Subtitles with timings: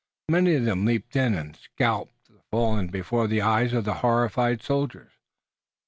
[0.29, 4.63] Many of them leaped in and scalped the fallen before the eyes of the horrified
[4.63, 5.11] soldiers.